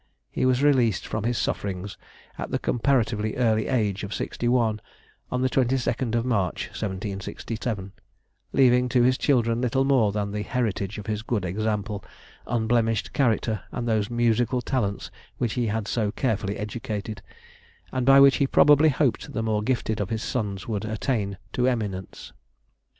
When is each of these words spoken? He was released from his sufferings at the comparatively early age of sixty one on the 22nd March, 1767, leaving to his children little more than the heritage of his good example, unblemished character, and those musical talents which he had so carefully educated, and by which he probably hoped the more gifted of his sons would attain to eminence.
He 0.31 0.47
was 0.47 0.63
released 0.63 1.05
from 1.05 1.25
his 1.25 1.37
sufferings 1.37 1.95
at 2.35 2.49
the 2.49 2.57
comparatively 2.57 3.35
early 3.35 3.67
age 3.67 4.01
of 4.03 4.15
sixty 4.15 4.47
one 4.47 4.81
on 5.29 5.43
the 5.43 5.47
22nd 5.47 6.23
March, 6.23 6.69
1767, 6.69 7.91
leaving 8.51 8.89
to 8.89 9.03
his 9.03 9.15
children 9.15 9.61
little 9.61 9.85
more 9.85 10.11
than 10.11 10.31
the 10.31 10.41
heritage 10.41 10.97
of 10.97 11.05
his 11.05 11.21
good 11.21 11.45
example, 11.45 12.03
unblemished 12.47 13.13
character, 13.13 13.61
and 13.71 13.87
those 13.87 14.09
musical 14.09 14.59
talents 14.59 15.11
which 15.37 15.53
he 15.53 15.67
had 15.67 15.87
so 15.87 16.11
carefully 16.11 16.57
educated, 16.57 17.21
and 17.91 18.03
by 18.03 18.19
which 18.19 18.37
he 18.37 18.47
probably 18.47 18.89
hoped 18.89 19.31
the 19.33 19.43
more 19.43 19.61
gifted 19.61 20.01
of 20.01 20.09
his 20.09 20.23
sons 20.23 20.67
would 20.67 20.83
attain 20.83 21.37
to 21.53 21.67
eminence. 21.67 22.33